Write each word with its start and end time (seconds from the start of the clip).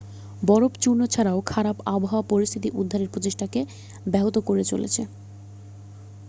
বরফ 0.41 0.73
চূর্ণ 0.83 1.01
ছাড়াও 1.07 1.39
খারাপ 1.49 1.77
আবহাওয়া 1.87 2.29
পরিস্থিতি 2.31 2.67
উদ্ধারের 2.73 3.11
প্রচেষ্টাকে 3.13 3.59
ব্যাহত 4.05 4.35
করে 4.47 4.63
চলেছে 4.71 5.01